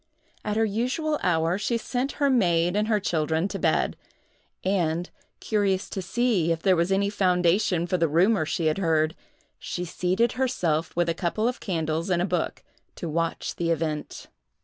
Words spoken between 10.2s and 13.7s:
herself, with a couple of candles and a book, to watch the